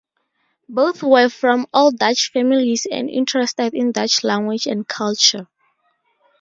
Both 0.67 1.03
were 1.03 1.29
from 1.29 1.67
old 1.75 1.99
Dutch 1.99 2.31
families 2.31 2.87
and 2.91 3.07
interested 3.07 3.75
in 3.75 3.91
Dutch 3.91 4.23
language 4.23 4.65
and 4.65 4.87
culture. 4.87 5.47